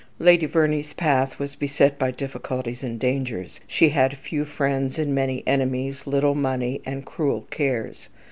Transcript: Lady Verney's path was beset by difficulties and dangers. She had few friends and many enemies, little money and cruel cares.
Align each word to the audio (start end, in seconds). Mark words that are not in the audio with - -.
Lady 0.17 0.47
Verney's 0.47 0.93
path 0.93 1.37
was 1.37 1.53
beset 1.55 1.99
by 1.99 2.09
difficulties 2.09 2.81
and 2.81 2.99
dangers. 2.99 3.59
She 3.67 3.89
had 3.89 4.17
few 4.17 4.45
friends 4.45 4.97
and 4.97 5.13
many 5.13 5.43
enemies, 5.45 6.07
little 6.07 6.33
money 6.33 6.81
and 6.87 7.05
cruel 7.05 7.45
cares. 7.51 8.07